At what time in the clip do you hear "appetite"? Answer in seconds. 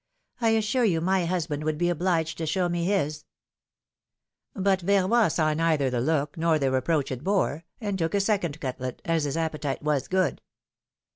9.37-9.83